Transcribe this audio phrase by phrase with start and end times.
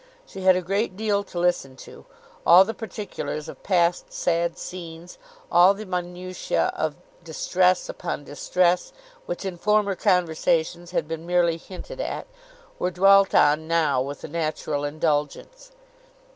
[0.25, 2.07] She had a great deal to listen to;
[2.43, 5.19] all the particulars of past sad scenes,
[5.51, 8.93] all the minutiae of distress upon distress,
[9.27, 12.25] which in former conversations had been merely hinted at,
[12.79, 15.71] were dwelt on now with a natural indulgence.